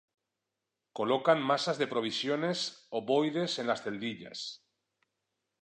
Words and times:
Colocan 0.99 1.39
masas 1.51 1.77
de 1.81 1.87
provisiones 1.93 2.57
ovoides 2.89 3.59
en 3.59 3.67
las 3.67 3.83
celdillas. 3.83 4.39